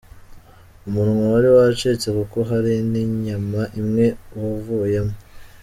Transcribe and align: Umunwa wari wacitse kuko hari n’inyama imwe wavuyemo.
Umunwa 0.87 1.23
wari 1.33 1.49
wacitse 1.57 2.07
kuko 2.17 2.37
hari 2.49 2.73
n’inyama 2.91 3.61
imwe 3.81 4.05
wavuyemo. 4.39 5.15